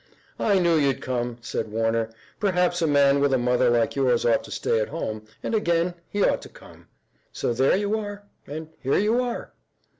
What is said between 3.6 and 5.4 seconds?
like yours ought to stay at home,